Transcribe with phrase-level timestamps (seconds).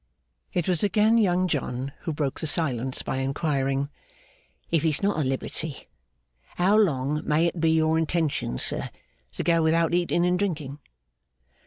[0.51, 3.89] It was again Young John who broke the silence by inquiring:
[4.71, 5.83] 'If it's not a liberty,
[6.55, 8.89] how long may it be your intentions, sir,
[9.33, 10.79] to go without eating and drinking?